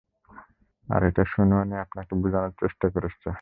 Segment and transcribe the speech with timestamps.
[0.89, 3.27] আর এটা সুনয়নী আপনাকে বোঝানোর চেষ্টা করেছে।